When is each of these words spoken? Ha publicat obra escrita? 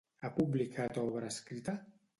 Ha 0.23 0.29
publicat 0.37 0.99
obra 1.03 1.31
escrita? 1.37 1.79